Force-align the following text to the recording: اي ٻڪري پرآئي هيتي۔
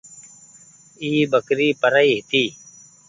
اي 1.01 1.09
ٻڪري 1.31 1.67
پرآئي 1.81 2.07
هيتي۔ 2.15 2.43